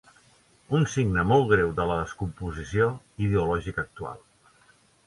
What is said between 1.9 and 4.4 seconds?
la descomposició ideològica actual.